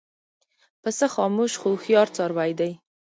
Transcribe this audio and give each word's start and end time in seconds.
پسه 0.81 1.05
خاموش 1.13 1.51
خو 1.61 1.67
هوښیار 1.73 2.07
څاروی 2.15 2.51
دی. 2.59 2.71